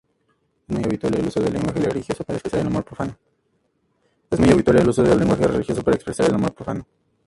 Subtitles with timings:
[0.67, 2.61] Es muy habitual el uso del lenguaje religioso para expresar
[6.31, 6.87] el amor profano.